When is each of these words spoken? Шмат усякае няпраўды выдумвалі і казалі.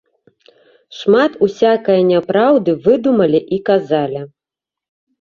Шмат 1.01 1.31
усякае 1.49 1.99
няпраўды 2.13 2.77
выдумвалі 2.89 3.47
і 3.55 3.65
казалі. 3.71 4.29